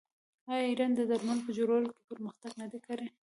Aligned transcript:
آیا 0.51 0.65
ایران 0.69 0.91
د 0.95 1.01
درملو 1.09 1.45
په 1.47 1.51
جوړولو 1.57 1.89
کې 1.95 2.03
پرمختګ 2.11 2.51
نه 2.61 2.65
دی 2.71 2.79
کړی؟ 2.87 3.07